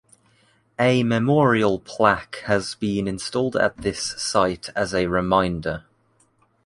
A 0.79 1.03
memorial 1.03 1.77
plaque 1.77 2.37
has 2.45 2.73
been 2.73 3.07
installed 3.07 3.55
at 3.55 3.77
this 3.77 4.19
site 4.19 4.71
as 4.75 4.95
a 4.95 5.05
reminder. 5.05 5.83